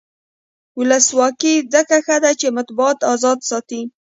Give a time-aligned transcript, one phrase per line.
[0.79, 3.81] ولسواکي ځکه ښه ده چې مطبوعات ازاد ساتي.